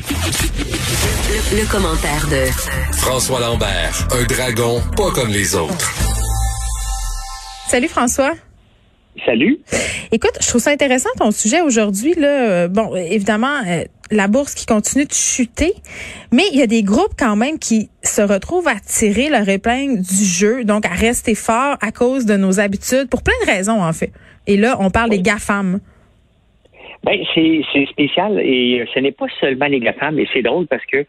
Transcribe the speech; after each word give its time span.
Le, 0.00 1.70
commentaire 1.70 2.26
de 2.28 2.50
François 2.96 3.38
Lambert, 3.40 4.08
un 4.12 4.24
dragon 4.24 4.80
pas 4.96 5.10
comme 5.10 5.28
les 5.28 5.54
autres. 5.54 5.92
Salut 7.68 7.88
François. 7.88 8.32
Salut. 9.26 9.58
Écoute, 10.10 10.38
je 10.40 10.48
trouve 10.48 10.62
ça 10.62 10.70
intéressant 10.70 11.10
ton 11.18 11.30
sujet 11.32 11.60
aujourd'hui. 11.60 12.14
Là, 12.14 12.68
bon, 12.68 12.96
évidemment, 12.96 13.60
euh, 13.66 13.84
la 14.10 14.26
bourse 14.26 14.54
qui 14.54 14.64
continue 14.64 15.04
de 15.04 15.12
chuter, 15.12 15.74
mais 16.32 16.44
il 16.52 16.58
y 16.58 16.62
a 16.62 16.66
des 16.66 16.82
groupes 16.82 17.14
quand 17.18 17.36
même 17.36 17.58
qui 17.58 17.90
se 18.02 18.22
retrouvent 18.22 18.68
à 18.68 18.76
tirer 18.80 19.28
leur 19.28 19.48
épingle 19.48 20.00
du 20.00 20.24
jeu, 20.24 20.64
donc 20.64 20.86
à 20.86 20.94
rester 20.94 21.34
fort 21.34 21.76
à 21.82 21.92
cause 21.92 22.24
de 22.24 22.36
nos 22.36 22.58
habitudes, 22.58 23.08
pour 23.10 23.22
plein 23.22 23.34
de 23.44 23.50
raisons 23.50 23.82
en 23.82 23.92
fait. 23.92 24.12
Et 24.46 24.56
là, 24.56 24.78
on 24.80 24.90
parle 24.90 25.10
des 25.10 25.20
GAFAM. 25.20 25.80
Ben, 27.02 27.18
c'est 27.34 27.86
spécial 27.86 28.38
et 28.40 28.84
ce 28.94 29.00
n'est 29.00 29.12
pas 29.12 29.26
seulement 29.40 29.66
les 29.66 29.80
GAFAM, 29.80 30.16
mais 30.16 30.26
c'est 30.32 30.42
drôle 30.42 30.66
parce 30.66 30.84
que 30.84 31.06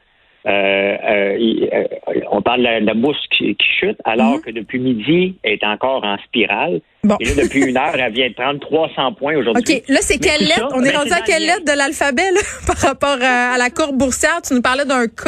euh, 0.48 0.98
euh, 1.08 1.84
on 2.32 2.42
parle 2.42 2.62
de 2.62 2.86
la, 2.86 2.94
bourse 2.96 3.20
qui, 3.38 3.56
chute, 3.80 3.98
alors 4.06 4.38
mhm. 4.38 4.42
que 4.42 4.52
depuis 4.52 4.80
midi, 4.80 5.36
elle 5.44 5.54
est 5.54 5.64
encore 5.64 6.04
en 6.04 6.18
spirale. 6.20 6.82
Et 7.20 7.26
là, 7.26 7.44
depuis 7.44 7.66
une 7.66 7.78
heure, 7.78 7.94
elle 7.96 8.12
vient 8.12 8.30
de 8.30 8.34
prendre 8.34 8.60
300 8.60 9.14
points 9.14 9.36
aujourd'hui. 9.36 9.64
OK. 9.76 9.84
Là, 9.88 10.00
c'est 10.02 10.18
quelle 10.18 10.42
lettre? 10.48 10.70
on 10.74 10.84
est 10.84 10.92
ben, 10.92 10.98
rendu 10.98 11.12
à 11.12 11.22
quelle 11.22 11.46
lettre 11.46 11.66
de 11.66 11.78
l'alphabet, 11.78 12.30
par 12.68 12.78
rapport 12.78 13.18
à, 13.22 13.58
la 13.58 13.70
courbe 13.70 13.98
boursière? 13.98 14.42
Tu 14.42 14.56
nous 14.56 14.62
parlais 14.62 14.86
d'un 14.86 15.08
K, 15.08 15.26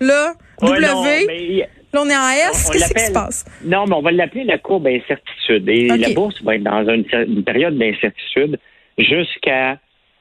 là, 0.00 0.34
W. 0.60 0.80
là, 0.80 2.02
on 2.02 2.08
est 2.08 2.16
en 2.16 2.50
S. 2.50 2.70
Qu'est-ce 2.72 2.92
qui 2.92 3.00
se 3.00 3.12
passe? 3.12 3.44
Non, 3.64 3.84
mais 3.86 3.94
on 3.94 4.02
va 4.02 4.10
l'appeler 4.10 4.44
la 4.44 4.58
courbe 4.58 4.88
incertitude. 4.88 5.68
Et 5.68 5.86
la 5.86 6.10
bourse 6.10 6.42
va 6.42 6.56
être 6.56 6.64
dans 6.64 6.84
une 6.88 7.44
période 7.44 7.78
d'incertitude 7.78 8.58
jusqu'à 8.98 9.78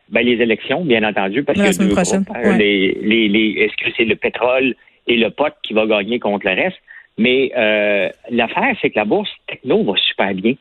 ben, 0.10 0.26
les 0.26 0.42
élections, 0.42 0.86
bien 0.86 1.04
entendu, 1.04 1.44
parce 1.44 1.58
que 1.58 1.78
deux 1.78 1.94
groupes, 1.94 2.30
hein, 2.34 2.58
les, 2.58 2.98
les, 3.02 3.28
les, 3.28 3.52
est-ce 3.62 3.76
que 3.78 3.92
c'est 3.98 4.06
le 4.06 4.16
pétrole 4.16 4.76
et 5.08 5.18
le 5.18 5.30
pot 5.30 5.54
qui 5.64 5.74
va 5.74 5.86
gagner 5.86 6.20
contre 6.20 6.46
le 6.48 6.54
reste? 6.54 6.78
Mais 7.18 7.52
euh, 7.56 8.10
l'affaire, 8.30 8.76
c'est 8.82 8.90
que 8.90 9.00
la 9.00 9.06
bourse 9.06 9.32
techno 9.48 9.84
va 9.84 9.94
super 9.98 10.34
bien. 10.34 10.54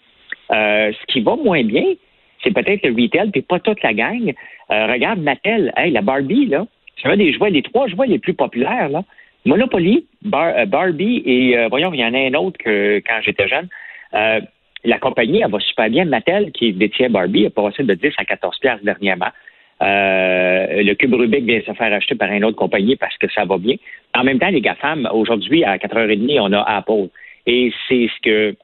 Euh, 0.51 0.93
ce 0.93 1.13
qui 1.13 1.21
va 1.21 1.37
moins 1.37 1.65
bien, 1.65 1.85
c'est 2.43 2.53
peut-être 2.53 2.87
le 2.87 2.95
retail, 3.03 3.31
puis 3.31 3.43
pas 3.43 3.59
toute 3.59 3.83
la 3.83 3.93
gang. 3.93 4.33
Euh, 4.71 4.87
regarde 4.87 5.21
Mattel, 5.21 5.73
hey, 5.77 5.91
la 5.91 6.03
Barbie, 6.03 6.47
là, 6.47 6.67
c'est 7.03 7.09
un 7.09 7.17
des 7.17 7.33
jouets, 7.33 7.51
les 7.51 7.63
trois 7.63 7.89
jouets 7.89 8.07
les 8.07 8.19
plus 8.19 8.35
populaires, 8.35 8.89
là. 8.89 9.03
Monopoly, 9.47 10.07
euh, 10.33 10.65
Barbie 10.65 11.23
et 11.27 11.67
voyons, 11.69 11.93
il 11.93 12.01
y 12.01 12.05
en 12.05 12.15
a 12.15 12.19
un 12.19 12.33
autre 12.33 12.57
que 12.57 13.03
quand 13.07 13.21
j'étais 13.23 13.47
jeune 13.47 13.69
la 14.85 14.99
compagnie, 14.99 15.41
elle 15.43 15.51
va 15.51 15.61
super 15.61 15.89
bien. 15.89 16.05
Mattel, 16.05 16.53
qui 16.53 16.73
détient 16.73 17.11
Barbie, 17.11 17.47
a 17.47 17.51
passé 17.51 17.83
de 17.83 17.95
10 17.95 18.13
à 18.19 18.25
14 18.25 18.59
piastres 18.59 18.85
dernièrement. 18.85 19.31
Euh, 19.83 20.83
le 20.83 20.95
cube 20.95 21.15
Rubik 21.15 21.45
vient 21.45 21.61
se 21.67 21.73
faire 21.73 21.93
acheter 21.93 22.15
par 22.15 22.31
une 22.31 22.45
autre 22.45 22.57
compagnie 22.57 22.97
parce 22.97 23.17
que 23.19 23.27
ça 23.33 23.45
va 23.45 23.59
bien. 23.59 23.77
En 24.15 24.23
même 24.25 24.39
temps, 24.39 24.49
les 24.49 24.61
GAFAM, 24.61 25.09
aujourd'hui, 25.13 25.65
à 25.65 25.77
4h30, 25.79 26.41
on 26.41 26.53
a 26.53 26.63
Apple. 26.63 27.09
Et 27.47 27.73
c'est 27.89 28.09
ce 28.09 28.21
que 28.23 28.57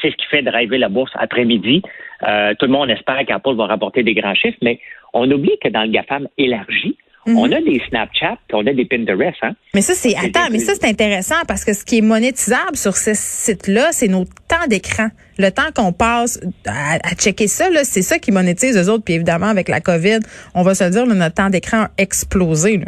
c'est 0.00 0.10
ce 0.10 0.16
qui 0.16 0.26
fait 0.26 0.42
driver 0.42 0.78
la 0.78 0.88
bourse 0.88 1.10
après-midi. 1.14 1.82
Euh, 2.26 2.54
tout 2.58 2.66
le 2.66 2.72
monde 2.72 2.90
espère 2.90 3.24
qu'Apple 3.26 3.54
va 3.54 3.66
rapporter 3.66 4.02
des 4.02 4.14
grands 4.14 4.34
chiffres, 4.34 4.58
mais 4.62 4.78
on 5.12 5.28
oublie 5.30 5.58
que 5.62 5.68
dans 5.68 5.82
le 5.82 5.88
GAFAM 5.88 6.28
élargi, 6.38 6.96
Mhm. 7.26 7.36
On 7.36 7.52
a 7.52 7.60
des 7.60 7.82
Snapchat, 7.88 8.38
on 8.52 8.66
a 8.66 8.72
des 8.72 8.84
Pinterest. 8.86 9.36
Hein? 9.42 9.54
Mais 9.74 9.82
ça, 9.82 9.94
c'est 9.94 10.16
attends, 10.16 10.48
mais 10.50 10.58
ça 10.58 10.72
c'est 10.74 10.88
intéressant 10.88 11.42
parce 11.46 11.64
que 11.64 11.74
ce 11.74 11.84
qui 11.84 11.98
est 11.98 12.02
monétisable 12.02 12.76
sur 12.76 12.96
ce 12.96 13.12
site-là, 13.14 13.88
c'est 13.92 14.08
nos 14.08 14.24
temps 14.24 14.66
d'écran. 14.68 15.08
Le 15.40 15.50
temps 15.50 15.72
qu'on 15.74 15.92
passe 15.92 16.38
à, 16.66 16.98
checker 17.14 17.46
ça, 17.46 17.64
c'est 17.82 18.02
ça 18.02 18.18
qui 18.18 18.30
monétise 18.30 18.76
les 18.76 18.90
autres. 18.90 19.04
Puis 19.04 19.14
évidemment, 19.14 19.46
avec 19.46 19.68
la 19.68 19.80
COVID, 19.80 20.18
on 20.54 20.62
va 20.62 20.74
se 20.74 20.84
dire, 20.84 21.06
notre 21.06 21.34
temps 21.34 21.48
d'écran 21.48 21.84
a 21.84 21.90
explosé. 21.96 22.80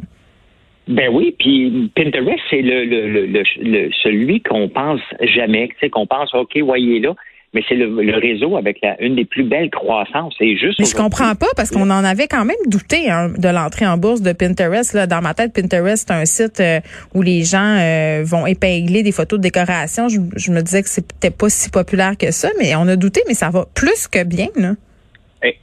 Ben 0.86 1.08
oui, 1.10 1.34
puis 1.38 1.90
Pinterest, 1.94 2.40
c'est 2.50 2.60
le, 2.60 2.84
le, 2.84 3.26
le, 3.26 3.90
celui 4.02 4.42
qu'on 4.42 4.68
pense 4.68 5.00
jamais, 5.22 5.70
qu'on 5.90 6.06
pense, 6.06 6.34
OK, 6.34 6.58
voyez 6.58 7.00
là 7.00 7.14
mais 7.54 7.62
c'est 7.68 7.74
le, 7.74 8.18
réseau 8.18 8.56
avec 8.56 8.78
la, 8.82 9.00
une 9.02 9.14
des 9.14 9.24
plus 9.24 9.44
belles 9.44 9.70
croissances. 9.70 10.34
Et 10.40 10.56
juste 10.56 10.78
mais 10.78 10.86
je 10.86 10.94
comprends 10.94 11.34
pas 11.34 11.48
parce 11.56 11.70
qu'on 11.70 11.90
en 11.90 12.04
avait 12.04 12.28
quand 12.28 12.44
même 12.44 12.56
douté 12.66 13.10
hein, 13.10 13.30
de 13.36 13.48
l'entrée 13.48 13.86
en 13.86 13.98
bourse 13.98 14.22
de 14.22 14.32
Pinterest. 14.32 14.94
Là. 14.94 15.06
Dans 15.06 15.20
ma 15.20 15.34
tête, 15.34 15.52
Pinterest, 15.52 16.08
c'est 16.08 16.14
un 16.14 16.24
site 16.24 16.60
euh, 16.60 16.80
où 17.14 17.22
les 17.22 17.42
gens 17.42 17.76
euh, 17.78 18.22
vont 18.24 18.46
épingler 18.46 19.02
des 19.02 19.12
photos 19.12 19.38
de 19.38 19.42
décoration. 19.42 20.08
Je, 20.08 20.18
je 20.36 20.50
me 20.50 20.62
disais 20.62 20.82
que 20.82 20.88
c'était 20.88 21.30
pas 21.30 21.48
si 21.48 21.70
populaire 21.70 22.16
que 22.16 22.30
ça, 22.30 22.48
mais 22.58 22.74
on 22.74 22.88
a 22.88 22.96
douté, 22.96 23.20
mais 23.28 23.34
ça 23.34 23.50
va 23.50 23.66
plus 23.74 24.08
que 24.08 24.24
bien. 24.24 24.48
Là. 24.56 24.72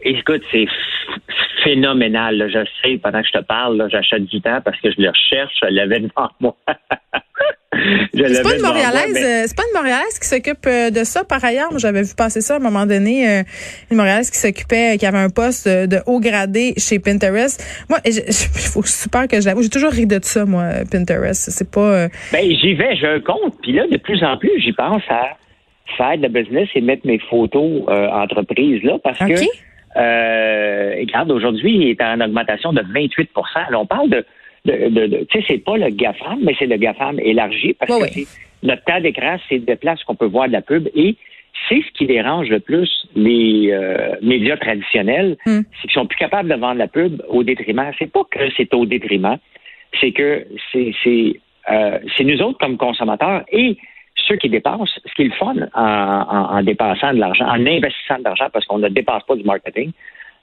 Écoute, 0.04 0.42
c'est 0.52 0.68
phénoménal. 1.64 2.50
Je 2.52 2.66
sais, 2.82 2.98
pendant 2.98 3.22
que 3.22 3.28
je 3.28 3.40
te 3.40 3.44
parle, 3.44 3.88
j'achète 3.92 4.26
du 4.26 4.42
temps 4.42 4.60
parce 4.64 4.80
que 4.82 4.92
je 4.92 5.02
le 5.02 5.10
recherche, 5.10 5.54
je 5.62 5.68
l'avais 5.70 6.00
devant 6.00 6.30
moi. 6.40 6.56
C'est 8.14 8.44
pas 8.44 8.56
une 8.56 8.62
Montréalaise, 8.62 9.16
euh, 9.16 9.44
c'est 9.48 9.56
pas 9.56 9.64
une 9.72 9.78
Montréalaise 9.78 10.20
qui 10.20 10.28
s'occupe 10.28 10.66
euh, 10.68 10.90
de 10.90 11.04
ça 11.04 11.24
par 11.24 11.44
ailleurs. 11.44 11.70
J'avais 11.78 12.04
vu 12.04 12.14
passer 12.18 12.42
ça 12.42 12.56
à 12.56 12.58
un 12.58 12.60
moment 12.62 12.86
donné, 12.86 13.28
euh, 13.28 13.44
une 13.92 13.98
Montréalaise 13.98 14.30
qui 14.30 14.38
s'occupait, 14.38 14.98
qui 14.98 15.06
avait 15.06 15.18
un 15.18 15.30
poste 15.30 15.68
de 15.68 15.98
haut 16.06 16.20
gradé 16.20 16.74
chez 16.78 17.00
Pinterest. 17.00 17.64
Moi, 17.90 18.00
il 18.06 18.12
faut 18.74 18.84
super 18.84 19.28
que 19.28 19.40
je 19.42 19.46
l'avoue, 19.46 19.62
j'ai 19.64 19.70
toujours 19.70 19.92
ri 19.92 20.06
de 20.06 20.20
ça, 20.22 20.46
moi, 20.46 20.66
Pinterest. 20.92 21.50
C'est 21.50 21.70
pas. 21.70 22.08
Ben 22.32 22.44
j'y 22.44 22.74
vais, 22.74 22.96
j'ai 22.96 23.08
un 23.08 23.20
compte, 23.20 23.56
puis 23.62 23.74
là 23.74 23.88
de 23.88 23.98
plus 23.98 24.24
en 24.24 24.38
plus, 24.38 24.60
j'y 24.60 24.74
pense 24.74 25.04
à 25.10 25.38
faire 25.98 26.18
de 26.18 26.24
la 26.24 26.30
business 26.30 26.70
et 26.76 26.82
mettre 26.82 27.06
mes 27.06 27.20
photos 27.30 27.84
entreprises 27.88 28.84
là, 28.84 28.98
parce 29.04 29.20
que 29.20 29.46
euh, 29.98 30.96
regarde, 31.00 31.32
aujourd'hui, 31.32 31.76
il 31.76 31.90
est 31.90 32.02
en 32.02 32.22
augmentation 32.22 32.74
de 32.74 32.82
28 32.94 33.30
On 33.74 33.86
parle 33.86 34.10
de, 34.10 34.26
de, 34.66 34.90
de, 34.90 35.26
tu 35.30 35.40
sais, 35.40 35.46
c'est 35.48 35.64
pas 35.64 35.78
le 35.78 35.90
GAFAM, 35.90 36.40
mais 36.44 36.56
c'est 36.60 36.66
le 36.66 36.78
GAFAM 36.78 37.20
élargi 37.20 37.74
parce 37.74 37.92
que 37.92 38.20
notre 38.64 38.84
tas 38.84 39.00
d'écran, 39.00 39.38
c'est 39.48 39.60
des 39.60 39.76
places 39.76 40.04
qu'on 40.04 40.16
peut 40.16 40.26
voir 40.26 40.48
de 40.48 40.54
la 40.54 40.62
pub 40.62 40.90
et 40.94 41.16
c'est 41.68 41.82
ce 41.82 41.92
qui 41.94 42.06
dérange 42.06 42.50
le 42.50 42.60
plus 42.60 42.90
les 43.16 43.70
euh, 43.72 44.16
médias 44.22 44.58
traditionnels, 44.58 45.38
hmm. 45.46 45.62
c'est 45.76 45.82
qu'ils 45.88 45.92
sont 45.92 46.08
plus 46.08 46.18
capables 46.18 46.50
de 46.50 46.56
vendre 46.56 46.78
la 46.78 46.88
pub 46.88 47.22
au 47.28 47.44
détriment. 47.44 47.92
C'est 47.98 48.12
pas 48.12 48.24
que 48.30 48.40
c'est 48.56 48.74
au 48.74 48.86
détriment, 48.86 49.38
c'est 50.00 50.12
que 50.12 50.46
c'est 50.72 50.94
c'est 51.04 51.40
euh, 51.70 52.00
nous 52.22 52.42
autres 52.42 52.58
comme 52.60 52.78
consommateurs 52.78 53.44
et 53.52 53.78
ceux 54.28 54.36
qui 54.36 54.50
dépensent, 54.50 55.00
ce 55.06 55.14
qui 55.16 55.24
est 55.24 55.26
le 55.26 55.32
fun 55.32 55.56
en, 55.74 56.62
dépensant 56.64 57.14
de 57.14 57.20
l'argent, 57.20 57.46
en 57.46 57.66
investissant 57.66 58.20
de 58.20 58.24
l'argent, 58.24 58.48
parce 58.52 58.66
qu'on 58.66 58.80
ne 58.80 58.90
dépasse 58.90 59.24
pas 59.24 59.36
du 59.36 59.44
marketing, 59.44 59.92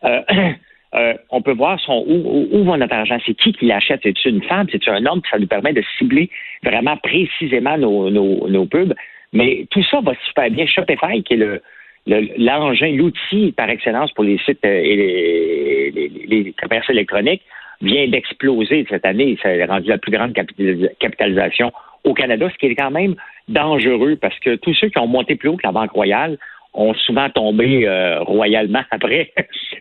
euh, 0.05 0.22
euh, 0.97 1.15
on 1.31 1.43
peut 1.43 1.53
voir 1.53 1.79
son, 1.81 2.05
où, 2.07 2.49
où, 2.51 2.65
va 2.65 2.79
notre 2.79 2.95
argent. 2.95 3.19
C'est 3.27 3.34
qui 3.34 3.53
qui 3.53 3.67
l'achète? 3.67 4.01
C'est-tu 4.03 4.31
une 4.31 4.43
femme? 4.43 4.67
C'est-tu 4.71 4.89
un 4.89 5.05
homme? 5.05 5.21
Ça 5.31 5.39
nous 5.39 5.47
permet 5.47 5.73
de 5.73 5.83
cibler 5.99 6.31
vraiment 6.62 6.97
précisément 6.97 7.77
nos, 7.77 8.11
nos, 8.11 8.67
pubs. 8.67 8.95
Mais 9.33 9.67
tout 9.71 9.83
ça 9.91 10.01
va 10.01 10.12
super 10.27 10.51
bien. 10.51 10.67
Shopify, 10.67 11.23
qui 11.23 11.35
est 11.35 11.37
le, 11.37 11.61
l'engin, 12.06 12.93
l'outil 12.97 13.53
par 13.53 13.69
excellence 13.69 14.11
pour 14.12 14.25
les 14.25 14.39
sites 14.39 14.65
euh, 14.65 14.81
et 14.83 15.93
les, 15.95 16.09
les, 16.27 16.53
commerces 16.53 16.89
électroniques, 16.89 17.43
vient 17.83 18.09
d'exploser 18.09 18.87
cette 18.89 19.05
année. 19.05 19.37
Ça 19.43 19.51
a 19.51 19.67
rendu 19.67 19.89
la 19.89 19.99
plus 19.99 20.12
grande 20.12 20.33
capitalisation 20.33 21.73
au 22.05 22.15
Canada, 22.15 22.49
ce 22.51 22.56
qui 22.56 22.67
est 22.67 22.75
quand 22.75 22.91
même 22.91 23.17
dangereux 23.49 24.17
parce 24.17 24.39
que 24.39 24.56
tous 24.56 24.75
ceux 24.75 24.89
qui 24.89 24.99
ont 24.99 25.06
monté 25.09 25.37
plus 25.37 25.51
haut 25.51 25.56
que 25.56 25.67
la 25.67 25.73
Banque 25.73 25.91
royale 25.91 26.39
ont 26.76 26.94
souvent 26.94 27.28
tombé 27.31 27.87
euh, 27.87 28.20
royalement 28.22 28.82
après. 28.91 29.32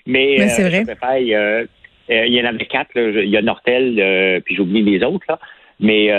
Mais, 0.05 0.47
c'est 0.47 0.63
euh, 0.63 0.69
vrai. 0.69 1.33
Euh, 1.33 1.65
il 2.09 2.33
y 2.33 2.41
en 2.41 2.45
avait 2.45 2.65
quatre. 2.65 2.95
Il 2.95 3.29
y 3.29 3.37
a 3.37 3.41
Nortel, 3.41 4.41
puis 4.45 4.55
j'oublie 4.55 4.83
les 4.83 5.03
autres. 5.03 5.25
Là. 5.27 5.39
Mais 5.79 6.11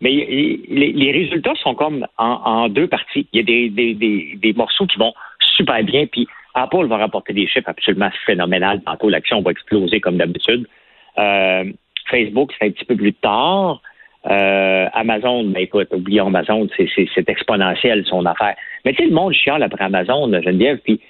mais 0.00 0.12
les, 0.12 1.10
résultats 1.10 1.56
sont 1.56 1.74
comme 1.74 2.06
en, 2.18 2.68
deux 2.68 2.86
parties. 2.86 3.26
Il 3.32 3.38
y 3.38 3.40
a 3.40 3.42
des, 3.42 3.68
des, 3.94 4.36
des, 4.36 4.52
morceaux 4.52 4.86
qui 4.86 4.96
vont 4.96 5.12
super 5.56 5.82
bien, 5.82 6.06
puis 6.06 6.28
Apple 6.54 6.86
va 6.86 6.98
rapporter 6.98 7.32
des 7.32 7.48
chiffres 7.48 7.68
absolument 7.68 8.10
phénoménales. 8.24 8.80
Tantôt, 8.82 9.08
l'action 9.08 9.42
va 9.42 9.50
exploser 9.50 9.98
comme 9.98 10.18
d'habitude. 10.18 10.68
Facebook, 11.16 12.52
c'est 12.56 12.66
un 12.66 12.70
petit 12.70 12.84
peu 12.84 12.94
plus 12.94 13.12
tard. 13.14 13.82
Euh, 14.26 14.86
Amazon, 14.94 15.44
ben 15.44 15.62
écoute, 15.62 15.88
oublions 15.92 16.26
Amazon, 16.26 16.66
c'est 16.76 17.28
exponentiel 17.28 18.04
son 18.06 18.26
affaire. 18.26 18.56
Mais 18.84 18.92
tu 18.92 19.02
sais, 19.02 19.08
le 19.08 19.14
monde 19.14 19.32
chiale 19.32 19.62
après 19.62 19.84
Amazon, 19.84 20.30
Geneviève, 20.42 20.78
puis 20.84 21.00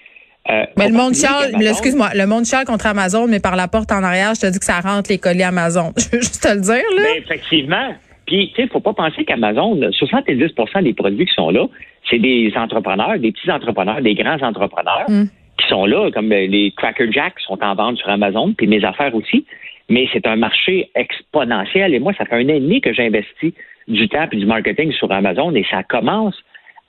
euh, 0.51 0.65
mais 0.79 0.89
le 0.89 0.95
monde 0.95 1.15
chiale, 1.15 1.55
excuse-moi, 1.61 2.11
le 2.15 2.27
monde 2.27 2.45
chiale 2.47 2.65
contre 2.65 2.87
Amazon, 2.87 3.27
mais 3.27 3.41
par 3.41 3.55
la 3.55 3.69
porte 3.69 3.93
en 3.93 4.03
arrière, 4.03 4.35
je 4.35 4.41
te 4.41 4.47
dis 4.47 4.59
que 4.59 4.65
ça 4.65 4.81
rentre 4.81 5.11
les 5.11 5.19
colis 5.19 5.43
Amazon. 5.43 5.93
Je 5.99 6.17
veux 6.17 6.23
juste 6.23 6.43
te 6.43 6.55
le 6.55 6.61
dire, 6.61 6.85
là. 6.97 7.03
Ben, 7.03 7.23
effectivement. 7.23 7.95
Puis, 8.27 8.53
tu 8.55 8.63
sais, 8.63 8.69
faut 8.69 8.81
pas 8.81 8.95
penser 8.95 9.25
qu'Amazon, 9.25 9.77
70% 9.77 10.83
des 10.83 10.95
produits 10.95 11.27
qui 11.27 11.35
sont 11.35 11.51
là, 11.51 11.67
c'est 12.09 12.19
des 12.19 12.53
entrepreneurs, 12.57 13.19
des 13.19 13.33
petits 13.33 13.51
entrepreneurs, 13.51 14.01
des 14.01 14.15
grands 14.15 14.41
entrepreneurs 14.43 15.05
mm. 15.09 15.25
qui 15.59 15.69
sont 15.69 15.85
là, 15.85 16.11
comme 16.13 16.33
euh, 16.33 16.47
les 16.47 16.73
Cracker 16.77 17.11
Jacks 17.13 17.41
sont 17.41 17.63
en 17.63 17.75
vente 17.75 17.99
sur 17.99 18.09
Amazon, 18.09 18.55
puis 18.57 18.67
mes 18.67 18.85
affaires 18.85 19.15
aussi 19.15 19.45
mais 19.89 20.09
c'est 20.13 20.27
un 20.27 20.37
marché 20.37 20.91
exponentiel. 20.95 21.95
Et 21.95 21.99
moi, 21.99 22.13
ça 22.17 22.25
fait 22.25 22.35
un 22.35 22.45
an 22.45 22.55
et 22.55 22.61
demi 22.61 22.81
que 22.81 22.93
j'investis 22.93 23.53
du 23.87 24.09
temps 24.09 24.27
et 24.31 24.37
du 24.37 24.47
marketing 24.47 24.93
sur 24.93 25.11
Amazon 25.11 25.55
et 25.55 25.65
ça 25.71 25.83
commence 25.83 26.37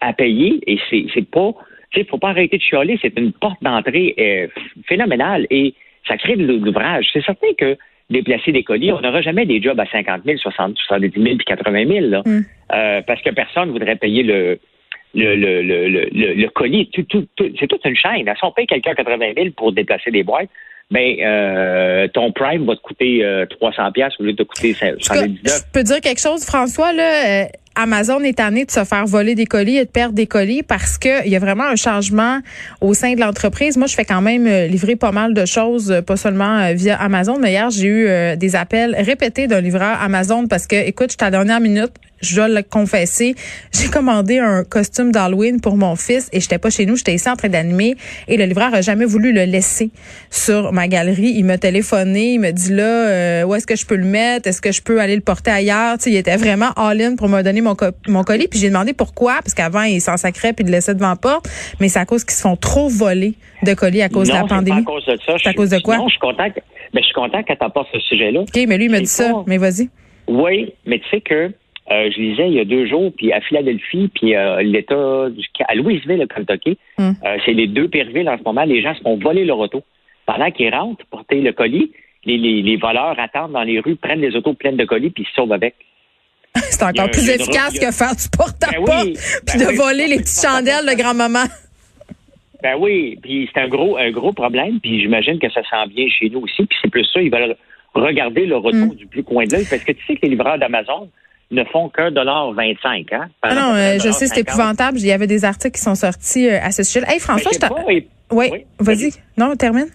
à 0.01 0.13
payer 0.13 0.59
et 0.67 0.79
c'est, 0.89 1.05
c'est 1.13 1.29
pas, 1.29 1.53
tu 1.91 1.99
sais, 1.99 2.07
faut 2.07 2.17
pas 2.17 2.29
arrêter 2.29 2.57
de 2.57 2.61
chialer, 2.61 2.99
c'est 3.01 3.17
une 3.17 3.31
porte 3.31 3.61
d'entrée 3.61 4.15
euh, 4.19 4.47
phénoménale 4.85 5.47
et 5.49 5.73
ça 6.07 6.17
crée 6.17 6.35
de 6.35 6.45
l'ouvrage. 6.45 7.07
C'est 7.13 7.23
certain 7.23 7.53
que 7.57 7.77
déplacer 8.09 8.51
des 8.51 8.63
colis, 8.63 8.91
on 8.91 9.01
n'aura 9.01 9.21
jamais 9.21 9.45
des 9.45 9.61
jobs 9.61 9.79
à 9.79 9.85
50 9.85 10.23
000, 10.25 10.37
60, 10.37 10.77
70 10.77 11.21
000 11.21 11.35
puis 11.37 11.45
80 11.45 11.85
000, 11.87 11.99
là. 12.07 12.23
Mm. 12.25 12.41
Euh, 12.73 13.01
parce 13.05 13.21
que 13.21 13.29
personne 13.29 13.67
ne 13.67 13.73
voudrait 13.73 13.95
payer 13.95 14.23
le, 14.23 14.59
le, 15.13 15.35
le, 15.35 15.61
le, 15.61 15.87
le, 15.87 16.33
le 16.33 16.49
colis. 16.49 16.89
Tout, 16.91 17.03
tout, 17.03 17.27
tout, 17.35 17.49
c'est 17.59 17.67
toute 17.67 17.85
une 17.85 17.95
chaîne. 17.95 18.25
Si 18.25 18.43
on 18.43 18.51
paye 18.51 18.67
quelqu'un 18.67 18.93
80 18.93 19.33
000 19.35 19.49
pour 19.55 19.71
déplacer 19.71 20.11
des 20.11 20.23
boîtes, 20.23 20.49
ben 20.91 21.15
euh, 21.21 22.07
ton 22.07 22.31
Prime 22.31 22.65
va 22.65 22.75
te 22.75 22.81
coûter 22.81 23.23
euh, 23.23 23.45
300 23.45 23.91
pièces 23.91 24.13
au 24.19 24.23
lieu 24.23 24.33
de 24.33 24.43
te 24.43 24.47
coûter 24.47 24.73
119. 24.73 25.37
Je 25.45 25.71
peux 25.71 25.83
dire 25.83 26.01
quelque 26.01 26.21
chose, 26.21 26.43
François, 26.43 26.93
là. 26.93 27.43
Euh, 27.43 27.45
Amazon 27.79 28.19
est 28.21 28.37
tanné 28.37 28.65
de 28.65 28.71
se 28.71 28.83
faire 28.83 29.05
voler 29.05 29.35
des 29.35 29.45
colis 29.45 29.77
et 29.77 29.85
de 29.85 29.89
perdre 29.89 30.13
des 30.13 30.27
colis 30.27 30.63
parce 30.63 30.97
que 30.97 31.25
il 31.25 31.31
y 31.31 31.35
a 31.35 31.39
vraiment 31.39 31.63
un 31.63 31.77
changement 31.77 32.39
au 32.81 32.93
sein 32.93 33.13
de 33.13 33.21
l'entreprise. 33.21 33.77
Moi, 33.77 33.87
je 33.87 33.95
fais 33.95 34.05
quand 34.05 34.21
même 34.21 34.47
euh, 34.47 34.67
livrer 34.67 34.97
pas 34.97 35.11
mal 35.13 35.33
de 35.33 35.45
choses, 35.45 35.91
euh, 35.91 36.01
pas 36.01 36.17
seulement 36.17 36.57
euh, 36.57 36.73
via 36.73 37.01
Amazon. 37.01 37.39
Mais 37.39 37.51
hier, 37.51 37.69
j'ai 37.69 37.87
eu 37.87 38.37
des 38.37 38.55
appels 38.55 38.95
répétés 38.97 39.47
d'un 39.47 39.61
livreur 39.61 39.97
Amazon 40.01 40.47
parce 40.47 40.67
que, 40.67 40.75
écoute, 40.75 41.11
je 41.11 41.17
à 41.23 41.27
la 41.27 41.31
dernière 41.31 41.59
minute, 41.61 41.91
je 42.21 42.35
dois 42.35 42.47
le 42.47 42.63
confesser, 42.63 43.35
j'ai 43.73 43.89
commandé 43.89 44.39
un 44.39 44.63
costume 44.63 45.11
d'Halloween 45.11 45.61
pour 45.61 45.77
mon 45.77 45.95
fils 45.95 46.29
et 46.33 46.39
j'étais 46.39 46.57
pas 46.57 46.69
chez 46.69 46.85
nous, 46.85 46.95
j'étais 46.95 47.13
ici 47.13 47.29
en 47.29 47.35
train 47.35 47.49
d'animer 47.49 47.95
et 48.27 48.37
le 48.37 48.45
livreur 48.45 48.73
a 48.73 48.81
jamais 48.81 49.05
voulu 49.05 49.31
le 49.31 49.45
laisser 49.45 49.91
sur 50.29 50.73
ma 50.73 50.87
galerie. 50.87 51.33
Il 51.35 51.45
m'a 51.45 51.57
téléphoné, 51.57 52.33
il 52.33 52.39
me 52.39 52.51
dit 52.51 52.73
là, 52.73 53.45
où 53.45 53.55
est-ce 53.55 53.67
que 53.67 53.75
je 53.75 53.85
peux 53.85 53.95
le 53.95 54.05
mettre, 54.05 54.47
est-ce 54.47 54.61
que 54.61 54.71
je 54.71 54.81
peux 54.81 54.99
aller 54.99 55.15
le 55.15 55.21
porter 55.21 55.51
ailleurs? 55.51 55.97
Tu 55.97 56.05
sais, 56.05 56.11
il 56.11 56.17
était 56.17 56.37
vraiment 56.37 56.71
all-in 56.75 57.15
pour 57.15 57.29
me 57.29 57.41
donner 57.41 57.61
mon, 57.61 57.75
mon 58.07 58.23
colis. 58.23 58.47
Puis 58.47 58.59
j'ai 58.59 58.69
demandé 58.69 58.93
pourquoi, 58.93 59.35
parce 59.43 59.53
qu'avant, 59.53 59.83
il 59.83 60.01
s'en 60.01 60.17
sacrait 60.17 60.53
puis 60.53 60.63
il 60.63 60.67
le 60.67 60.71
laissait 60.73 60.93
devant 60.93 61.09
la 61.09 61.15
porte. 61.15 61.47
Mais 61.79 61.89
c'est 61.89 61.99
à 61.99 62.05
cause 62.05 62.23
qu'ils 62.23 62.35
se 62.35 62.41
font 62.41 62.55
trop 62.55 62.89
voler 62.89 63.33
de 63.63 63.73
colis 63.73 64.01
à 64.01 64.09
cause 64.09 64.29
de 64.29 64.33
la 64.33 64.43
pandémie. 64.43 64.83
Pas 64.83 64.91
à 64.91 64.95
cause 64.95 65.05
de 65.05 65.17
ça. 65.25 65.33
C'est 65.41 65.49
à 65.49 65.53
cause 65.53 65.69
de 65.69 65.79
quoi? 65.79 65.97
Non, 65.97 66.07
je 66.07 66.11
suis 66.11 66.19
content 66.19 66.49
que, 66.49 66.59
mais 66.93 67.01
je 67.01 67.05
suis 67.05 67.13
content 67.13 67.41
tu 67.43 67.53
ce 67.93 67.99
sujet-là. 67.99 68.41
OK, 68.41 68.65
mais 68.67 68.77
lui, 68.77 68.85
il 68.85 68.91
m'a 68.91 68.99
dit 68.99 69.07
ça. 69.07 69.33
Mais 69.47 69.57
vas-y. 69.57 69.89
Oui, 70.27 70.73
mais 70.85 70.99
tu 70.99 71.09
sais 71.09 71.21
que 71.21 71.51
euh, 71.91 72.11
je 72.11 72.21
lisais 72.21 72.47
il 72.47 72.53
y 72.53 72.59
a 72.59 72.65
deux 72.65 72.85
jours, 72.85 73.11
puis 73.17 73.33
à 73.33 73.41
Philadelphie, 73.41 74.09
puis 74.13 74.35
euh, 74.35 74.61
l'État 74.61 75.29
du 75.29 75.43
à 75.67 75.75
Louisville, 75.75 76.17
le 76.17 76.27
Kentucky, 76.27 76.77
hum. 76.99 77.15
euh, 77.25 77.37
c'est 77.45 77.53
les 77.53 77.67
deux 77.67 77.87
pires 77.87 78.09
villes 78.09 78.29
en 78.29 78.37
ce 78.37 78.43
moment. 78.43 78.63
Les 78.63 78.81
gens 78.81 78.93
se 78.93 79.01
font 79.01 79.17
voler 79.17 79.45
leur 79.45 79.57
auto. 79.57 79.81
Pendant 80.25 80.51
qu'ils 80.51 80.73
rentrent 80.73 81.03
porter 81.07 81.41
le 81.41 81.51
colis, 81.51 81.91
les, 82.25 82.37
les, 82.37 82.61
les 82.61 82.77
voleurs 82.77 83.19
attendent 83.19 83.53
dans 83.53 83.63
les 83.63 83.79
rues, 83.79 83.95
prennent 83.95 84.21
les 84.21 84.35
autos 84.35 84.53
pleines 84.53 84.77
de 84.77 84.85
colis, 84.85 85.09
puis 85.09 85.23
ils 85.23 85.27
se 85.27 85.33
sauvent 85.33 85.51
avec. 85.51 85.73
C'est 86.55 86.83
encore 86.83 87.09
plus 87.09 87.27
efficace 87.27 87.79
que 87.79 87.91
faire 87.91 88.15
du 88.15 88.29
porte-à-porte 88.37 88.87
ben 88.87 89.13
puis 89.47 89.59
de 89.59 89.65
ben 89.65 89.75
voler 89.75 90.07
les 90.07 90.17
petites 90.17 90.45
chandelles 90.45 90.85
de 90.85 90.95
grand-maman. 90.95 91.45
Ben 92.61 92.75
oui, 92.77 93.17
puis 93.21 93.49
c'est 93.53 93.61
un 93.61 93.69
gros, 93.69 93.97
un 93.97 94.11
gros 94.11 94.33
problème, 94.33 94.81
puis 94.81 94.99
j'imagine 94.99 95.39
que 95.39 95.49
ça 95.49 95.61
sent 95.63 95.89
bien 95.95 96.07
chez 96.09 96.29
nous 96.29 96.41
aussi, 96.41 96.65
puis 96.65 96.77
c'est 96.81 96.91
plus 96.91 97.05
ça, 97.05 97.21
ils 97.21 97.31
veulent 97.31 97.55
regarder 97.93 98.45
le 98.45 98.57
retour 98.57 98.93
mm. 98.93 98.95
du 98.95 99.07
plus 99.07 99.23
coin 99.23 99.45
de 99.45 99.53
l'œil, 99.53 99.65
parce 99.69 99.83
que 99.83 99.93
tu 99.93 100.05
sais 100.05 100.15
que 100.15 100.23
les 100.23 100.29
livreurs 100.29 100.57
d'Amazon 100.57 101.09
ne 101.51 101.63
font 101.65 101.89
qu'un 101.89 102.11
dollar 102.11 102.51
vingt-cinq, 102.53 103.11
hein? 103.11 103.27
Ah 103.41 103.55
non, 103.55 103.73
euh, 103.73 103.97
je 104.03 104.11
sais, 104.11 104.27
c'est 104.27 104.41
épouvantable. 104.41 104.99
Il 104.99 105.07
y 105.07 105.11
avait 105.11 105.27
des 105.27 105.45
articles 105.45 105.75
qui 105.75 105.81
sont 105.81 105.95
sortis 105.95 106.47
euh, 106.47 106.59
à 106.61 106.71
ce 106.71 106.83
sujet. 106.83 107.05
Hey, 107.07 107.19
François, 107.19 107.51
je 107.53 107.59
t'ai... 107.59 108.07
Oui, 108.31 108.51
vas-y. 108.79 109.11
Non, 109.37 109.55
termine. 109.55 109.87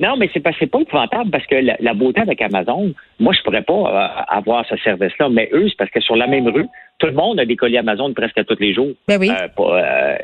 Non, 0.00 0.16
mais 0.16 0.30
c'est 0.32 0.40
pas, 0.40 0.52
pas 0.52 0.80
épouvantable 0.80 1.30
parce 1.30 1.46
que 1.46 1.56
la, 1.56 1.94
beauté 1.94 2.22
avec 2.22 2.40
Amazon, 2.40 2.94
moi, 3.20 3.34
je 3.34 3.42
pourrais 3.42 3.62
pas 3.62 3.74
euh, 3.74 4.22
avoir 4.28 4.64
ce 4.66 4.76
service-là, 4.78 5.28
mais 5.28 5.50
eux, 5.52 5.68
c'est 5.68 5.76
parce 5.76 5.90
que 5.90 6.00
sur 6.00 6.16
la 6.16 6.26
même 6.26 6.48
rue, 6.48 6.66
tout 6.98 7.06
le 7.06 7.12
monde 7.12 7.38
a 7.38 7.44
des 7.44 7.56
colis 7.56 7.76
Amazon 7.76 8.12
presque 8.14 8.44
tous 8.46 8.58
les 8.58 8.72
jours. 8.72 8.92
Ben 9.06 9.18
oui. 9.20 9.30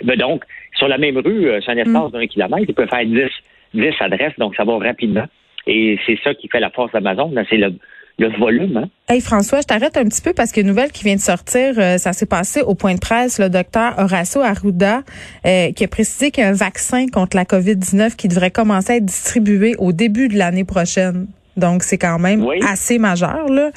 Ben 0.03 0.17
donc, 0.19 0.45
sur 0.77 0.89
la 0.89 0.97
même 0.97 1.19
rue, 1.19 1.51
c'est 1.65 1.73
un 1.73 1.77
espace 1.77 2.09
mm. 2.09 2.13
d'un 2.13 2.27
kilomètre, 2.27 2.65
ils 2.67 2.75
peuvent 2.75 2.89
faire 2.89 3.05
10, 3.05 3.29
10 3.75 3.91
adresses, 4.01 4.39
donc 4.39 4.57
ça 4.57 4.65
va 4.65 4.79
rapidement. 4.79 5.27
Et 5.67 5.99
c'est 6.07 6.19
ça 6.25 6.35
qui 6.35 6.49
fait 6.49 6.61
la 6.61 6.71
force 6.71 6.91
d'Amazon. 6.93 7.33
C'est 7.51 7.59
le, 7.59 7.75
le 8.19 8.39
volume. 8.39 8.77
Hein? 8.77 8.89
Hey 9.09 9.21
François, 9.21 9.61
je 9.61 9.67
t'arrête 9.67 9.97
un 9.97 10.05
petit 10.05 10.21
peu 10.21 10.33
parce 10.33 10.53
que 10.53 10.61
nouvelle 10.61 10.91
qui 10.91 11.05
vient 11.05 11.17
de 11.17 11.21
sortir, 11.21 11.75
euh, 11.79 11.99
ça 11.99 12.13
s'est 12.13 12.27
passé 12.27 12.63
au 12.63 12.75
point 12.75 12.95
de 12.95 13.01
presse, 13.01 13.39
le 13.39 13.49
docteur 13.49 13.95
Horacio 13.99 14.41
Arruda, 14.41 15.03
euh, 15.47 15.73
qui 15.73 15.85
a 15.85 15.89
précisé 15.89 16.31
qu'il 16.31 16.43
y 16.43 16.47
a 16.47 16.51
un 16.51 16.55
vaccin 16.55 17.07
contre 17.07 17.37
la 17.37 17.45
COVID-19 17.45 18.17
qui 18.17 18.29
devrait 18.29 18.51
commencer 18.51 18.95
à 18.95 18.97
être 18.97 19.05
distribué 19.05 19.77
au 19.79 19.93
début 19.93 20.29
de 20.29 20.37
l'année 20.37 20.65
prochaine. 20.65 21.27
Donc, 21.59 21.83
c'est 21.83 21.99
quand 21.99 22.19
même 22.19 22.47
assez 22.67 22.99
majeur. 22.99 23.49
Là. 23.49 23.71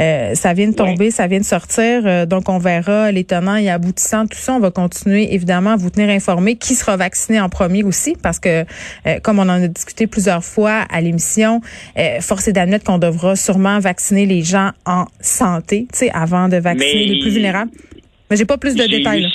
Euh, 0.00 0.34
ça 0.34 0.52
vient 0.52 0.68
de 0.68 0.74
tomber, 0.74 1.10
ça 1.10 1.26
vient 1.26 1.38
de 1.38 1.44
sortir. 1.44 2.02
Euh, 2.04 2.26
donc, 2.26 2.48
on 2.48 2.58
verra 2.58 3.12
les 3.12 3.24
tenants 3.24 3.56
et 3.56 3.68
aboutissants. 3.68 4.26
Tout 4.26 4.38
ça, 4.38 4.54
on 4.54 4.58
va 4.58 4.70
continuer, 4.70 5.34
évidemment, 5.34 5.70
à 5.70 5.76
vous 5.76 5.90
tenir 5.90 6.08
informé. 6.08 6.56
Qui 6.56 6.74
sera 6.74 6.96
vacciné 6.96 7.40
en 7.40 7.48
premier 7.48 7.84
aussi? 7.84 8.16
Parce 8.20 8.40
que, 8.40 8.64
euh, 9.06 9.18
comme 9.22 9.38
on 9.38 9.42
en 9.42 9.62
a 9.62 9.68
discuté 9.68 10.06
plusieurs 10.06 10.44
fois 10.44 10.84
à 10.90 11.00
l'émission, 11.00 11.60
force 12.20 12.48
est 12.48 12.52
d'admettre 12.52 12.84
qu'on 12.84 12.98
devra 12.98 13.36
sûrement 13.36 13.78
vacciner 13.78 14.26
les 14.26 14.42
gens 14.42 14.70
en 14.86 15.04
santé, 15.20 15.86
tu 15.92 15.98
sais, 15.98 16.10
avant 16.12 16.48
de 16.48 16.56
vacciner 16.56 17.06
les 17.06 17.20
plus 17.20 17.30
vulnérables. 17.30 17.70
Mais 18.30 18.36
j'ai 18.36 18.44
pas 18.44 18.58
plus 18.58 18.74
de 18.74 18.84
détails. 18.84 19.26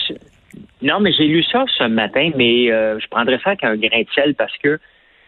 Non, 0.81 0.99
mais 0.99 1.11
j'ai 1.13 1.27
lu 1.27 1.43
ça 1.43 1.63
ce 1.77 1.87
matin, 1.87 2.31
mais 2.35 2.67
je 2.67 3.07
prendrais 3.09 3.39
ça 3.43 3.51
avec 3.51 3.63
un 3.63 3.75
grain 3.75 4.01
de 4.01 4.07
sel 4.15 4.35
parce 4.35 4.57
que 4.57 4.79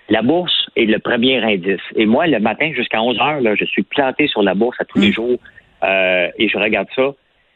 la 0.09 0.21
bourse 0.21 0.67
est 0.75 0.85
le 0.85 0.99
premier 0.99 1.41
indice. 1.43 1.81
Et 1.95 2.05
moi, 2.05 2.27
le 2.27 2.39
matin 2.39 2.71
jusqu'à 2.75 3.01
11 3.01 3.19
heures, 3.19 3.41
là, 3.41 3.55
je 3.55 3.65
suis 3.65 3.83
planté 3.83 4.27
sur 4.27 4.43
la 4.43 4.53
bourse 4.53 4.77
à 4.79 4.85
tous 4.85 4.99
les 4.99 5.09
hmm. 5.09 5.13
jours 5.13 5.39
euh, 5.83 6.27
et 6.37 6.49
je 6.49 6.57
regarde 6.57 6.87
ça. 6.95 7.13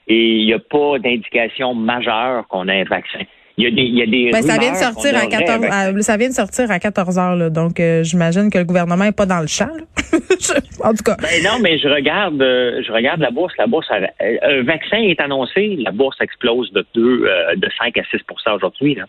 Et 0.08 0.38
il 0.38 0.46
n'y 0.46 0.54
a 0.54 0.60
pas 0.60 1.00
d'indication 1.00 1.74
majeure 1.74 2.48
qu'on 2.48 2.68
a 2.68 2.74
un 2.74 2.84
vaccin. 2.86 3.20
Il 3.58 3.64
y 3.64 3.68
a 3.68 3.72
des, 3.72 3.82
il 3.82 3.98
y 3.98 4.02
a 4.04 4.06
des 4.06 4.30
ben, 4.32 4.44
ça 4.44 4.60
vient 4.60 4.72
de 4.72 4.78
sortir 4.78 5.18
à 5.18 5.26
14 5.26 6.02
ça 6.02 6.16
vient 6.16 6.30
de 6.30 6.34
sortir 6.34 6.70
à 6.70 6.78
14 6.78 7.18
heures 7.18 7.36
là, 7.36 7.50
donc 7.50 7.80
euh, 7.80 8.04
j'imagine 8.04 8.52
que 8.52 8.60
le 8.60 8.66
gouvernement 8.66 9.06
est 9.06 9.18
pas 9.18 9.26
dans 9.26 9.40
le 9.40 9.48
champ. 9.48 9.66
en 10.84 10.94
tout 10.94 11.04
cas. 11.04 11.18
Ben 11.20 11.44
non, 11.44 11.58
mais 11.60 11.80
je 11.80 11.88
regarde 11.88 12.40
euh, 12.40 12.84
je 12.86 12.92
regarde 12.92 13.20
la 13.20 13.32
bourse, 13.32 13.56
la 13.58 13.66
bourse 13.66 13.88
un 13.90 14.62
vaccin 14.62 15.00
est 15.00 15.20
annoncé, 15.20 15.76
la 15.80 15.90
bourse 15.90 16.22
explose 16.22 16.72
de 16.72 16.86
2 16.94 17.30
de 17.56 17.70
5 17.80 17.98
à 17.98 18.02
6% 18.02 18.56
aujourd'hui 18.58 18.94
là. 18.94 19.06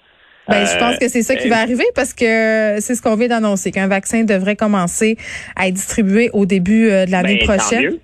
Ben, 0.49 0.65
je 0.65 0.79
pense 0.79 0.97
que 0.99 1.09
c'est 1.09 1.23
ça 1.23 1.37
qui 1.37 1.49
va 1.49 1.59
arriver 1.59 1.85
parce 1.95 2.15
que 2.15 2.77
c'est 2.81 2.95
ce 2.95 3.03
qu'on 3.03 3.17
vient 3.17 3.29
d'annoncer, 3.29 3.71
qu'un 3.71 3.87
vaccin 3.87 4.25
devrait 4.25 4.57
commencer 4.57 5.19
à 5.57 5.69
être 5.69 5.75
distribué 5.75 6.31
au 6.33 6.47
début 6.47 6.89
euh, 6.89 7.05
de 7.05 7.11
l'année 7.11 7.45
ben, 7.47 7.57
prochaine. 7.57 7.99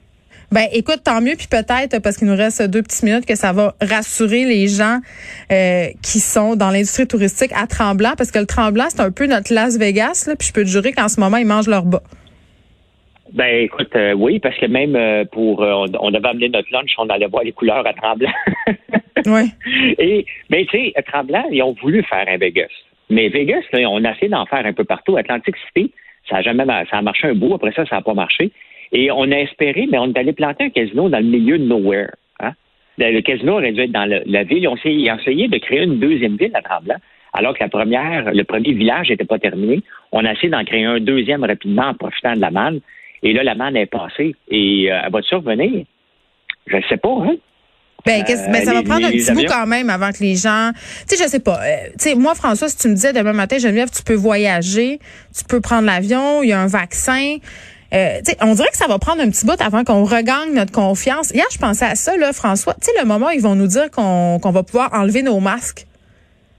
Ben 0.52 0.68
écoute, 0.72 1.00
tant 1.02 1.22
mieux, 1.22 1.36
puis 1.36 1.48
peut-être, 1.50 2.00
parce 2.02 2.18
qu'il 2.18 2.28
nous 2.28 2.36
reste 2.36 2.62
deux 2.62 2.82
petites 2.82 3.02
minutes, 3.02 3.24
que 3.24 3.34
ça 3.34 3.52
va 3.52 3.74
rassurer 3.80 4.44
les 4.44 4.68
gens 4.68 4.98
euh, 5.50 5.86
qui 6.02 6.20
sont 6.20 6.54
dans 6.54 6.70
l'industrie 6.70 7.06
touristique 7.06 7.50
à 7.56 7.66
Tremblant, 7.66 8.12
parce 8.16 8.30
que 8.30 8.38
le 8.38 8.46
Tremblant, 8.46 8.86
c'est 8.90 9.00
un 9.00 9.10
peu 9.10 9.26
notre 9.26 9.52
Las 9.52 9.78
Vegas, 9.78 10.26
là, 10.28 10.36
puis 10.36 10.48
je 10.48 10.52
peux 10.52 10.62
te 10.62 10.68
jurer 10.68 10.92
qu'en 10.92 11.08
ce 11.08 11.18
moment, 11.18 11.38
ils 11.38 11.46
mangent 11.46 11.66
leur 11.66 11.84
bas. 11.84 12.02
Ben 13.32 13.64
écoute, 13.64 13.90
euh, 13.96 14.12
oui, 14.12 14.38
parce 14.38 14.56
que 14.58 14.66
même 14.66 15.26
pour 15.28 15.60
on, 15.60 15.86
on, 15.98 16.10
devait 16.10 16.28
amener 16.28 16.50
notre 16.50 16.70
lunch, 16.70 16.90
on 16.98 17.08
allait 17.08 17.26
voir 17.26 17.42
les 17.42 17.52
couleurs 17.52 17.84
à 17.84 17.94
Tremblant. 17.94 18.30
Et, 19.98 20.26
mais 20.50 20.64
tu 20.66 20.78
sais, 20.78 20.94
Tremblant, 21.06 21.44
ils 21.50 21.62
ont 21.62 21.74
voulu 21.80 22.02
faire 22.02 22.26
un 22.28 22.36
Vegas. 22.36 22.68
Mais 23.10 23.28
Vegas, 23.28 23.62
on 23.72 24.04
a 24.04 24.12
essayé 24.12 24.28
d'en 24.28 24.46
faire 24.46 24.64
un 24.64 24.72
peu 24.72 24.84
partout. 24.84 25.16
Atlantic 25.16 25.54
City, 25.66 25.92
ça 26.28 26.36
a 26.36 26.42
jamais, 26.42 26.64
ça 26.66 26.98
a 26.98 27.02
marché 27.02 27.28
un 27.28 27.34
bout. 27.34 27.54
Après 27.54 27.72
ça, 27.72 27.84
ça 27.86 27.96
n'a 27.96 28.02
pas 28.02 28.14
marché. 28.14 28.50
Et 28.92 29.10
on 29.10 29.30
a 29.30 29.36
espéré, 29.36 29.86
mais 29.90 29.98
on 29.98 30.12
est 30.12 30.18
allé 30.18 30.32
planter 30.32 30.64
un 30.64 30.70
casino 30.70 31.08
dans 31.08 31.18
le 31.18 31.24
milieu 31.24 31.58
de 31.58 31.64
nowhere. 31.64 32.10
Hein? 32.40 32.52
Le 32.98 33.20
casino 33.20 33.54
aurait 33.54 33.72
dû 33.72 33.80
être 33.80 33.92
dans 33.92 34.08
la 34.08 34.42
ville. 34.44 34.58
Ils 34.58 34.68
ont, 34.68 34.76
essayé, 34.76 35.48
de 35.48 35.58
créer 35.58 35.82
une 35.82 35.98
deuxième 35.98 36.36
ville 36.36 36.52
à 36.54 36.62
Tremblant, 36.62 36.96
alors 37.32 37.54
que 37.54 37.62
la 37.62 37.68
première, 37.68 38.32
le 38.32 38.44
premier 38.44 38.72
village 38.72 39.10
n'était 39.10 39.24
pas 39.24 39.38
terminé. 39.38 39.82
On 40.12 40.24
a 40.24 40.32
essayé 40.32 40.48
d'en 40.48 40.64
créer 40.64 40.84
un 40.84 41.00
deuxième 41.00 41.44
rapidement 41.44 41.88
en 41.88 41.94
profitant 41.94 42.34
de 42.34 42.40
la 42.40 42.50
manne. 42.50 42.80
Et 43.22 43.32
là, 43.32 43.42
la 43.42 43.54
manne 43.54 43.76
est 43.76 43.86
passée. 43.86 44.36
Et 44.48 44.92
euh, 44.92 45.00
elle 45.04 45.12
va 45.12 45.22
survenir? 45.22 45.84
Je 46.66 46.76
ne 46.76 46.82
sais 46.82 46.96
pas, 46.96 47.16
hein? 47.22 47.36
Ben, 48.04 48.22
ben, 48.22 48.64
ça 48.64 48.74
va 48.74 48.82
prendre 48.82 49.06
un 49.06 49.10
petit 49.10 49.32
bout 49.32 49.46
quand 49.48 49.66
même 49.66 49.88
avant 49.88 50.12
que 50.12 50.18
les 50.22 50.36
gens. 50.36 50.72
Tu 51.08 51.16
sais, 51.16 51.24
je 51.24 51.28
sais 51.28 51.40
pas. 51.40 51.58
Euh, 51.62 51.76
tu 51.98 52.10
sais, 52.10 52.14
moi, 52.14 52.34
François, 52.34 52.68
si 52.68 52.76
tu 52.76 52.88
me 52.88 52.94
disais 52.94 53.12
demain 53.12 53.32
matin, 53.32 53.56
Geneviève, 53.58 53.90
tu 53.90 54.02
peux 54.02 54.14
voyager, 54.14 54.98
tu 55.36 55.44
peux 55.44 55.60
prendre 55.60 55.86
l'avion, 55.86 56.42
il 56.42 56.50
y 56.50 56.52
a 56.52 56.60
un 56.60 56.66
vaccin. 56.66 57.38
Euh, 57.94 58.20
on 58.42 58.54
dirait 58.54 58.68
que 58.70 58.76
ça 58.76 58.88
va 58.88 58.98
prendre 58.98 59.22
un 59.22 59.30
petit 59.30 59.46
bout 59.46 59.60
avant 59.60 59.84
qu'on 59.84 60.04
regagne 60.04 60.52
notre 60.52 60.72
confiance. 60.72 61.30
Hier, 61.30 61.46
je 61.50 61.58
pensais 61.58 61.86
à 61.86 61.94
ça, 61.94 62.16
là, 62.16 62.32
François. 62.32 62.74
Tu 62.74 62.86
sais, 62.86 62.92
le 63.00 63.06
moment 63.06 63.28
où 63.28 63.30
ils 63.30 63.40
vont 63.40 63.54
nous 63.54 63.68
dire 63.68 63.90
qu'on 63.90 64.38
va 64.38 64.62
pouvoir 64.62 64.92
enlever 64.92 65.22
nos 65.22 65.40
masques, 65.40 65.86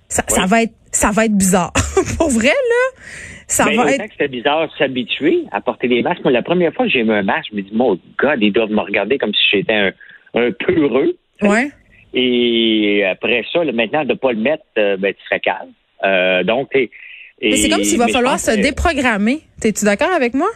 ça, 0.07 0.23
ça 0.27 0.45
va 0.45 0.63
être 0.63 0.73
ça 0.95 1.11
va 1.11 1.25
être 1.25 1.37
bizarre. 1.37 1.73
Pour 2.17 2.29
vrai, 2.29 2.47
là, 2.47 3.01
ça 3.47 3.65
ben, 3.65 3.75
va 3.75 3.91
être. 3.91 4.03
C'était 4.11 4.29
bizarre 4.29 4.67
de 4.67 4.71
s'habituer 4.77 5.43
à 5.51 5.61
porter 5.61 5.87
des 5.87 6.01
masques. 6.01 6.23
Moi, 6.23 6.31
la 6.31 6.41
première 6.41 6.73
fois 6.73 6.85
que 6.85 6.91
j'ai 6.91 7.03
mis 7.03 7.11
un 7.11 7.23
masque, 7.23 7.49
je 7.51 7.57
me 7.57 7.61
dis, 7.61 7.73
mon 7.73 7.99
God, 8.17 8.41
ils 8.41 8.51
doivent 8.51 8.71
me 8.71 8.79
regarder 8.79 9.17
comme 9.17 9.33
si 9.33 9.43
j'étais 9.51 9.73
un, 9.73 9.91
un 10.35 10.51
peureux. 10.51 11.17
Ouais. 11.41 11.69
Et 12.13 13.03
après 13.03 13.43
ça, 13.51 13.63
maintenant, 13.65 14.03
de 14.03 14.09
ne 14.09 14.17
pas 14.17 14.31
le 14.31 14.39
mettre, 14.39 14.63
euh, 14.77 14.97
ben, 14.97 15.13
tu 15.13 15.23
serais 15.25 15.41
calme. 15.41 15.71
Euh, 16.03 16.43
donc, 16.43 16.69
Mais 16.73 17.57
c'est 17.57 17.69
comme 17.69 17.83
s'il 17.83 17.99
va 17.99 18.07
falloir 18.07 18.39
se 18.39 18.51
déprogrammer. 18.51 19.41
Es-tu 19.63 19.85
d'accord 19.85 20.11
avec 20.11 20.33
moi? 20.33 20.49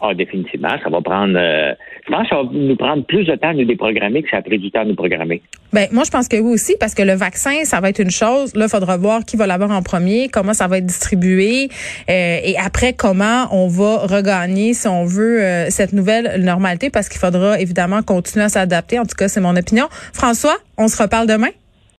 Ah, 0.00 0.14
définitivement. 0.14 0.68
Ça 0.82 0.90
va 0.90 1.00
prendre. 1.00 1.36
Euh, 1.36 1.74
je 2.06 2.12
pense 2.12 2.22
que 2.22 2.28
ça 2.28 2.36
va 2.36 2.48
nous 2.52 2.76
prendre 2.76 3.04
plus 3.04 3.24
de 3.24 3.34
temps 3.34 3.48
à 3.48 3.54
nous 3.54 3.64
déprogrammer 3.64 4.22
que 4.22 4.30
ça 4.30 4.36
a 4.36 4.42
pris 4.42 4.58
du 4.58 4.70
temps 4.70 4.82
à 4.82 4.84
nous 4.84 4.94
programmer. 4.94 5.42
Ben, 5.72 5.88
moi, 5.90 6.04
je 6.04 6.10
pense 6.10 6.28
que 6.28 6.36
oui 6.36 6.54
aussi, 6.54 6.76
parce 6.78 6.94
que 6.94 7.02
le 7.02 7.14
vaccin, 7.14 7.64
ça 7.64 7.80
va 7.80 7.90
être 7.90 7.98
une 7.98 8.10
chose. 8.10 8.54
Là, 8.54 8.66
il 8.66 8.70
faudra 8.70 8.96
voir 8.96 9.24
qui 9.24 9.36
va 9.36 9.46
l'avoir 9.46 9.72
en 9.72 9.82
premier, 9.82 10.28
comment 10.28 10.54
ça 10.54 10.68
va 10.68 10.78
être 10.78 10.86
distribué, 10.86 11.68
euh, 12.08 12.38
et 12.42 12.56
après, 12.64 12.92
comment 12.92 13.48
on 13.50 13.66
va 13.66 13.98
regagner, 13.98 14.72
si 14.72 14.86
on 14.86 15.04
veut, 15.04 15.42
euh, 15.42 15.66
cette 15.68 15.92
nouvelle 15.92 16.42
normalité, 16.42 16.90
parce 16.90 17.08
qu'il 17.08 17.20
faudra 17.20 17.60
évidemment 17.60 18.02
continuer 18.02 18.44
à 18.44 18.48
s'adapter. 18.48 18.98
En 18.98 19.04
tout 19.04 19.16
cas, 19.16 19.28
c'est 19.28 19.40
mon 19.40 19.56
opinion. 19.56 19.88
François, 19.90 20.56
on 20.78 20.88
se 20.88 21.02
reparle 21.02 21.26
demain? 21.26 21.50